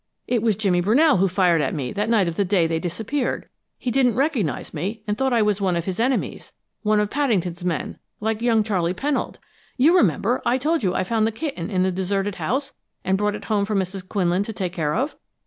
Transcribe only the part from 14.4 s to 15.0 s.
to take care